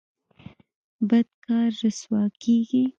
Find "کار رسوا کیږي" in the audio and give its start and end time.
1.45-2.83